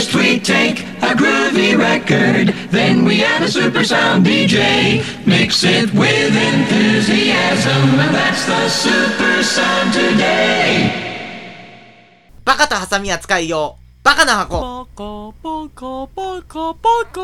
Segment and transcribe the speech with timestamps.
[0.00, 5.04] First we take a groovy record, then we add a super sound DJ.
[5.26, 10.88] Mix it with enthusiasm, and that's the super sound today.
[12.46, 14.86] バカとハサミ扱い用、バカな箱。
[14.86, 15.04] バカ
[15.42, 17.20] バカバカバカ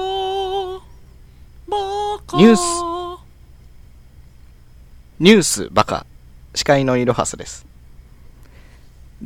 [1.71, 2.61] バカニュース
[5.19, 6.05] ニュースバカ
[6.55, 7.65] 司会のイロハスです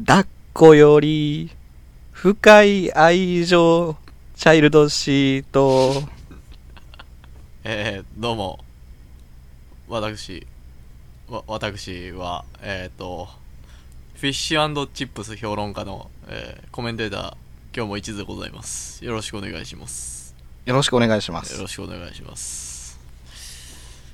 [0.06, 1.50] 抱っこより
[2.20, 3.96] 深い愛情
[4.36, 6.02] チャイルドシート。
[7.64, 8.58] えー、どうも。
[9.88, 10.46] 私
[11.30, 13.26] わ私はえっ、と
[14.16, 17.20] フィッシュチップス評論家の、えーコメンテーター
[17.74, 19.02] 今日も一途でございます。
[19.02, 20.36] よろしくお願いします。
[20.66, 21.54] よろしくお願いします。
[21.54, 23.00] よろしくお願いします。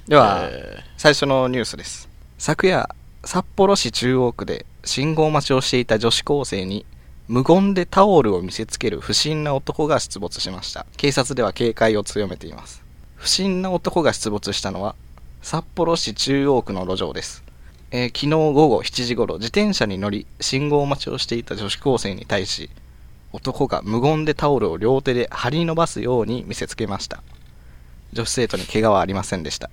[0.07, 2.09] では、え最初のニュースです。
[2.39, 2.89] 昨夜
[3.25, 6.87] 札幌市中央区で信号待ちをしていた女子高生に
[7.29, 10.87] 無言でタオルを見せつける不審な男が出没しました。
[10.97, 12.85] 警察では警戒を強めています。
[13.17, 14.95] 不審な男が出没したのは
[15.43, 17.43] 札幌市中央区の路上です、
[17.91, 22.71] えー昨日午後7時頃自転車に乗り信号待ちをしていた女子高生に対し
[23.33, 27.23] 男が無言でタオルを両手で張り伸ばすように見せつけました。
[28.13, 29.71] 女子生徒に怪我はありませんでした。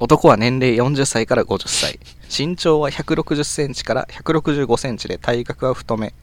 [0.00, 2.00] 男は年齢40歳から50歳。
[2.36, 6.14] 身長は160センチから165センチで体格は太め。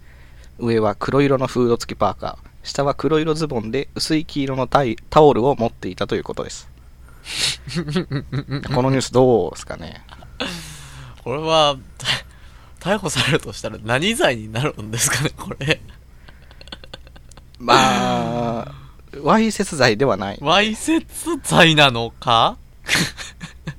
[0.59, 2.52] 上は黒色のフード付きパーカー。
[2.63, 6.69] 下は黒色ズボンで薄い黄色のタイタオルを持っていたということです。
[8.75, 10.03] このニュースどうですかね？
[11.19, 11.78] ーこれは
[12.80, 15.80] た逮捕されるとしたら何罪になるんですかねこれ。
[17.59, 17.73] ま
[18.67, 18.72] あ
[19.22, 20.38] わいせつ罪ではない。
[20.41, 22.58] わいせつ罪なのか？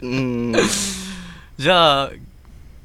[0.00, 0.54] うん。
[1.58, 2.10] じゃあ、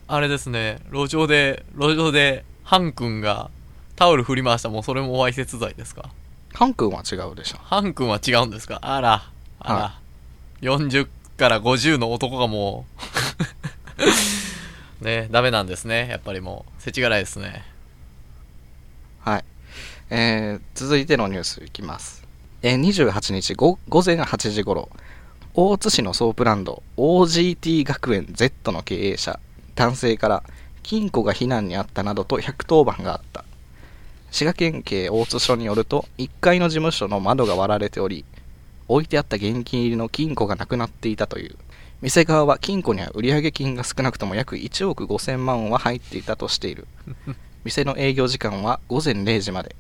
[0.08, 3.50] あれですね、路上で、路上で、ハン君が
[3.96, 6.10] タオル振り回したもうそれもわいせつ罪ですか
[6.54, 8.50] ハン君は違うでしょハン君は違うん。
[8.50, 10.00] ですかあら、あら、は
[10.62, 12.86] 40から50の男がも
[15.02, 15.68] う、ね、ダメなん。
[15.68, 16.08] ですね。
[16.10, 17.64] やっぱりもう、世知辛いですね。
[19.22, 19.46] はい。
[20.10, 22.24] えー、続いてのニュースいきます。
[22.62, 24.90] えー、28日午前8時頃、
[25.54, 29.40] 大津市のソープランド OGT 学園 Z の経営者、
[29.76, 30.44] 男性から
[30.84, 33.44] 金庫が盗難にあったなどと110番があった。
[34.32, 38.26] 滋賀県警大津署によると、1階の事務所の窓が割られており、
[38.88, 41.56] 置いてあった現金入りの金庫がなくなっていたという。
[42.02, 46.88] 店側は金庫には売上金が少なくとも約1億5000万は入っていたとしている。
[47.64, 49.76] 店の営業時間は午前0時まで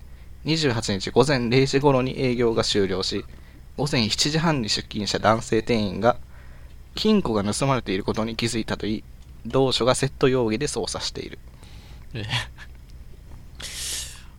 [0.45, 3.23] 28日午前0時頃に営業が終了し
[3.77, 6.17] 午前7時半に出勤した男性店員が
[6.95, 9.03] 金庫が盗まれていることに気づいたといい
[9.45, 11.39] 同署が窃盗容疑で捜査している。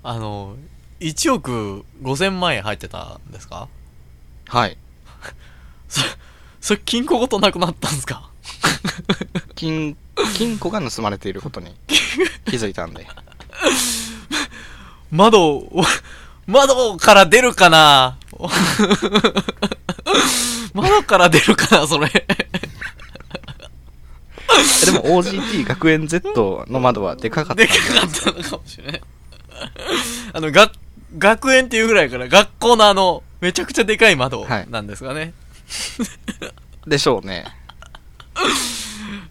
[0.02, 0.56] あの、
[1.00, 3.68] 1億5000万円入ってたんですか？
[4.48, 4.76] はい。
[5.88, 6.00] そ、
[6.60, 8.28] それ金庫ごとなくなったんですか？
[9.54, 9.96] 金
[10.36, 11.74] 金庫が盗まれていることに
[12.46, 13.06] 気づいたんで。
[15.10, 15.84] 窓を、
[16.46, 18.17] 窓から出るかな？
[20.74, 22.08] 窓から出るかなそれ。
[22.12, 22.26] え
[24.86, 29.02] でも OGT 学園 Z の窓はでかかったんでかかったのかもしれない。
[30.32, 30.70] あの、が、
[31.16, 35.32] 学園っていうぐらいから学校のあの、めちゃくちゃでかい窓はいなんですかね。
[36.86, 37.44] でしょうね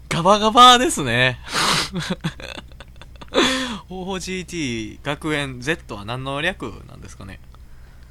[0.08, 1.38] ガバガバですね。
[3.90, 7.40] OGT 学園 Z は何の略なんですかね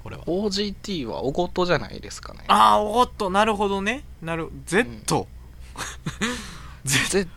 [0.08, 0.24] これは。
[0.24, 2.46] OGT はおごとじゃないですかね。
[2.48, 4.06] ああ、おっと、なるほどね。
[4.22, 5.28] なる、 Z。
[6.86, 7.28] Z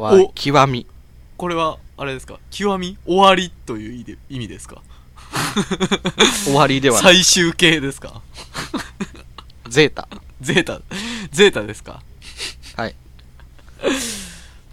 [0.00, 0.86] は極み。
[1.36, 2.38] これは、あれですか？
[2.50, 2.96] 極み？
[3.04, 4.80] 終わりという意味ですか？
[6.44, 7.16] 終わりではない。
[7.16, 8.22] 最終形ですか？
[9.68, 10.08] ゼータ。
[10.40, 10.80] ゼータ、
[11.30, 12.00] ゼータですか？
[12.76, 12.94] はい。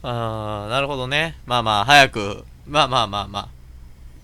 [0.01, 1.35] あー、なるほどね。
[1.45, 3.49] まあまあ、早く、まあまあまあまあ、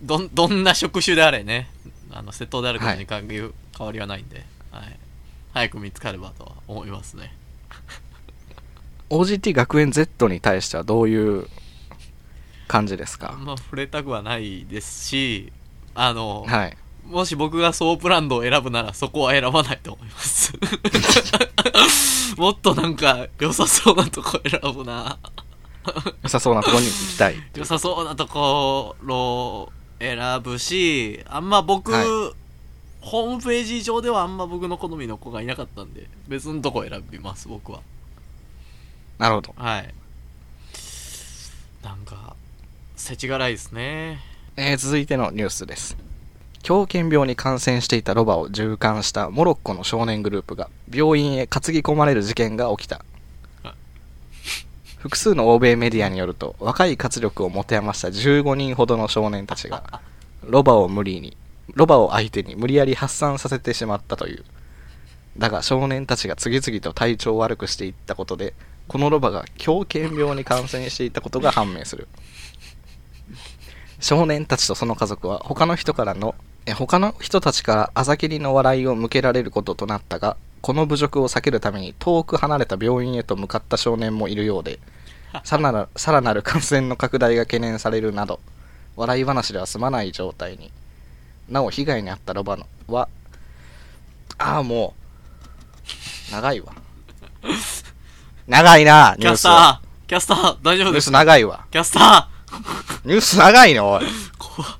[0.01, 1.69] どん、どんな職種であれね、
[2.13, 3.39] あの、窃盗であることに関係、
[3.77, 4.97] 変わりはないんで、はい。
[5.53, 7.33] 早く見つかればとは思いますね。
[9.09, 11.47] OGT 学園 Z に対してはどういう
[12.67, 13.33] 感じですか？
[13.33, 15.51] あんま触れたくはないですし、
[15.95, 20.53] あの、はいもし僕がソープランドを選ぶならそこは選ばないと思います。
[22.39, 25.17] もっとなんか良さそうなとこ選ぶな。
[26.23, 32.35] 良さそうなところに行きたい良さそうなところを選ぶし、あんま僕、はい
[33.03, 37.81] ホームページ上ではあんま僕の好みの子がいなかったんで、別のとこ選びます、僕は。
[39.17, 39.93] なるほどはい。
[41.83, 42.37] なんか、
[42.95, 44.21] 世知辛いですね。
[44.55, 45.97] えー続いてのニュースです
[46.61, 53.03] 狂犬病に感染していたロバを従艦したモロッコの少年グループが病院へ担ぎ込まれる事件が起きたあ
[55.03, 59.99] 複数の欧米メディアによると若い活力を持て余した15人ほどの少年たちが
[60.45, 61.35] ロバを無理に
[61.73, 64.45] ロバを相手に無理やり発散させてしまったという。
[65.37, 68.53] だが少年たちが次々と体調を悪くしていったことで
[68.87, 72.07] このロバが狂犬病に感染していたことが判明する。
[73.99, 76.33] 少年たちとその家族は他の人からの
[76.65, 84.79] え他の人たちからあざきりの笑いを向けられることとなったがこの侮辱を避けるために遠く離れた病院へと向かった少年もいるようで
[85.43, 88.39] さらなるさらなる感染の拡大が懸念されるなど
[88.95, 90.71] 笑い話では済まない状態に。
[91.49, 93.09] なお被害に遭ったロバのは
[94.37, 94.93] ああも
[96.29, 96.73] う長いわ。
[98.47, 101.65] 長いなニキャューススターキャスター大丈夫ニュース長いわ。
[101.71, 102.29] キャスタ
[103.03, 104.05] ニュース長いのおい。
[104.05, 104.07] ー
[104.37, 104.71] 怖っ。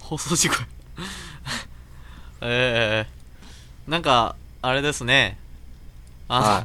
[0.00, 0.56] 放送事故。
[0.56, 0.66] や
[2.42, 5.38] えー、なんか、あれですね。
[6.28, 6.64] あ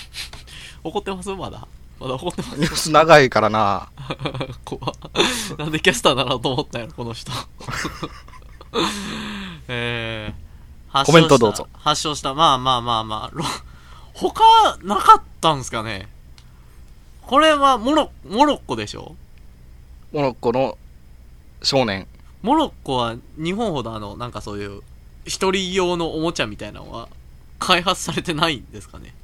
[0.84, 1.30] 怒ってます？
[1.30, 1.66] まだ？
[1.98, 2.58] まだ怒ってます？
[2.60, 3.88] ニュース長いからな。
[4.64, 4.94] 怖っ。
[5.58, 7.32] なんでキャスターだなと思ったんやろ、この人。
[9.68, 11.68] えー、発コメントどうぞ。
[11.72, 12.34] 発症した。
[12.34, 13.36] まあまあまあまあ。
[13.36, 13.44] ろ
[14.12, 16.08] 他、なかったんすかね？
[17.22, 19.16] これはモロ、モロッコでしょ？
[20.12, 20.76] モロッコの
[21.62, 22.06] 少年。
[22.42, 24.82] モロッコは日本ほどあの、なんかそういう、
[25.24, 27.08] 一人用のおもちゃみたいなのは
[27.58, 29.14] 開発されてないんですかね？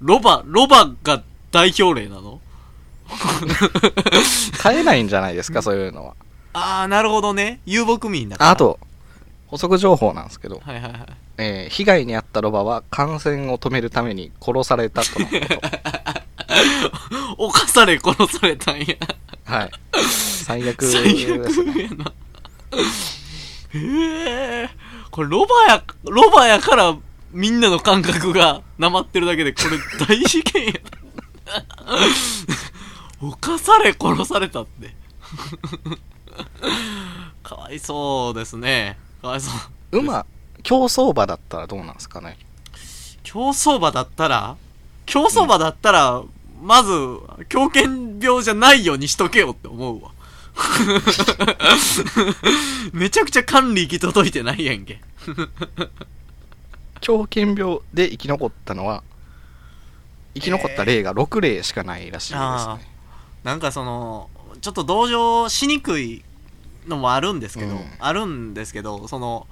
[0.00, 1.22] ロバ、ロバが
[1.52, 2.40] 代表例なの？
[4.58, 5.62] 買えないんじゃないですか？
[5.62, 6.14] そういうのは
[6.52, 7.60] あー、なるほどね。
[7.66, 8.50] 遊牧民だから。
[8.50, 8.78] ああと
[9.46, 11.06] 補足情報なんですけど、はいはいはい。
[11.38, 15.32] えー被害に遭ったロバは感染を止めるために殺されたとのこ
[17.36, 18.86] と 犯され殺されたんや。
[19.44, 19.70] はい
[20.02, 22.12] 最悪最ですね悪やな。
[23.74, 24.70] へえ。
[25.18, 26.96] これロバや、ロバやから
[27.32, 29.62] みんなの感覚がなまってるだけで、こ
[29.98, 30.72] れ大事件や。
[33.20, 34.94] 犯され殺されたって。
[37.42, 38.96] かわいそうですね。
[39.20, 39.50] かわいそ
[39.90, 39.98] う。
[39.98, 40.24] 馬
[40.62, 42.38] 競走馬だったらどうなんですかね？
[43.24, 44.56] 競走馬だったら？
[45.04, 46.22] 競走馬だったら、
[46.62, 46.92] まず、
[47.48, 50.12] 狂犬病じゃないようにしとけよって思うわ。
[52.92, 55.00] めちゃくちゃ管理行き届いてないやんけ。
[57.00, 59.02] 狂犬病で生き残ったのは
[60.34, 62.86] 生き残った例が6例しかないらしいですあね、
[63.44, 64.30] なんかその、
[64.60, 66.22] ちょっと同情しにくい
[66.86, 67.80] のもあるんですけど、うん。
[67.98, 69.46] あるんですけど、その、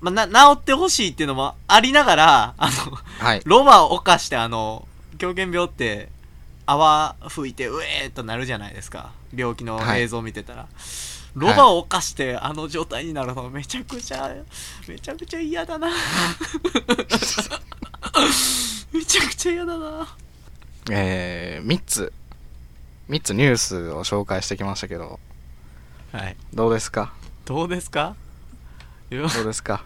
[0.00, 3.42] まあ、な、治ってほしいっていうのもありながら、あの、はい。
[3.44, 4.86] ロバを犯してあの、
[5.18, 6.08] 狂犬病って、
[6.66, 9.12] 泡吹いて、うえーっとなるじゃないですか。
[9.34, 10.66] 病気の映像見てたら。
[11.34, 14.34] ロバを犯してあの状態になるのめちゃくちゃ、
[14.88, 15.88] めちゃくちゃ嫌だな。
[18.92, 20.08] めちゃくちゃ嫌だな。
[20.90, 22.12] えー、3つ。
[23.10, 25.20] 3つニュースを紹介してきましたけど。
[26.12, 26.36] はい。
[26.52, 27.12] どうですか？
[27.44, 28.16] どうですか？
[29.10, 29.82] どうですか？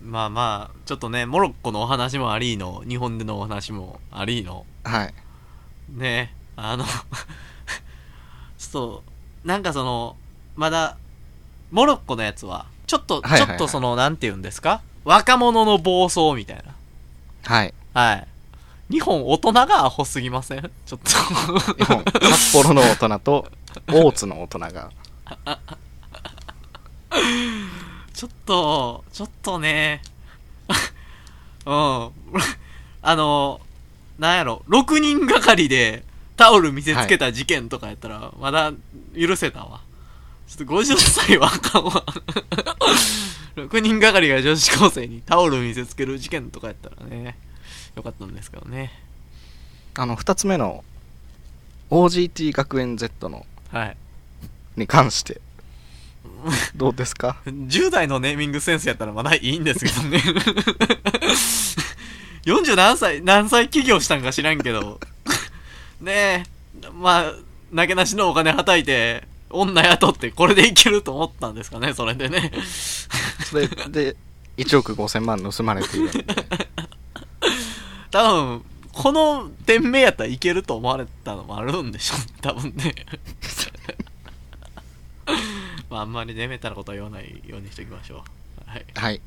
[0.00, 5.14] まあまあ、ちょっとね、モロッコのお話もありの、日本でのお話もありの、はい。
[5.88, 6.94] ね、あの、 ちょ
[8.68, 9.04] っと、
[9.44, 10.16] なんかその、
[10.56, 10.96] まだ、
[11.70, 14.82] モロッコのやつは、ちょっと、はいはいはいちょっとその、なんて言うんですか？
[15.04, 16.62] 若者の暴走みたいな。
[17.44, 18.26] はいはい。
[18.90, 20.70] 日本大人がアホすぎません？
[20.86, 21.10] ちょっと。
[21.74, 23.48] 日本札幌の大人と
[23.88, 24.90] 大津の大人が
[28.14, 30.02] ちょっと、ちょっとね、
[31.66, 32.10] うん。
[33.02, 33.60] あの、
[34.18, 36.04] なんやろ、6人がかりで
[36.36, 38.72] タオル見せつけた事件とかやったら、まだ
[39.18, 39.80] 許せたわ。
[40.52, 42.04] ちょっと50歳はあかんわ。
[43.56, 47.38] 6人がかりが女子高生にタオル見せつける事件とかやったらね、
[47.96, 48.92] よかったんですけどね。
[49.94, 50.84] あの2つ目の
[51.88, 53.96] OGT 学園 Z のはい。
[54.76, 55.40] に関して
[56.76, 60.22] どうですか？10代のネーミングセンスやったらまだいいんですけどね。
[62.44, 65.00] 40何歳、何歳起業したんか知らんけど。
[66.02, 66.44] ね
[66.82, 67.32] え、まあ、
[67.74, 72.52] 投げなしのお金はたいて、女雇ってこれでいけると思ったんですかね、それでね。
[73.44, 74.16] それで
[74.56, 76.10] 1億5000万盗まれている
[78.10, 82.94] 多分、この店名やったらいけると思われたのもあるんでしょうね、 多分ね。
[85.88, 88.24] まあ、あんまりねめたなことは言わないようにしておきましょ
[88.66, 88.70] う。
[88.70, 88.86] はい。
[88.94, 89.20] はい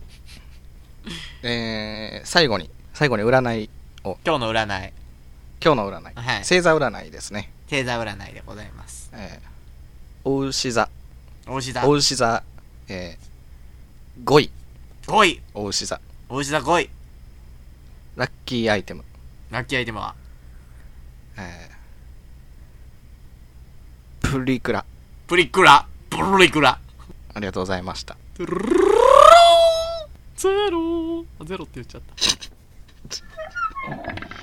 [1.44, 3.70] えー、最後に最後に占い
[4.04, 4.94] 今日の占い、
[5.64, 9.12] 今日の占い、はい星座占いですね、星座占いでございます。
[9.14, 9.55] えー、
[10.28, 10.90] お牛座。
[11.48, 11.88] お牛座。
[11.88, 12.42] お牛座、
[12.88, 14.50] えー、5位、
[15.06, 15.42] 5位。
[15.54, 16.02] お牛座。
[16.30, 16.90] お牛座5位。
[18.16, 19.04] ラッキーアイテム、
[19.52, 20.16] ラッキーアイテムは？
[21.38, 24.84] えー、プリクラ。
[25.28, 25.86] プリクラ。
[26.10, 26.80] プリクラ。
[27.36, 28.18] ありがとうございました。
[28.36, 28.58] ゼロ。
[31.46, 32.16] ゼロって言っちゃった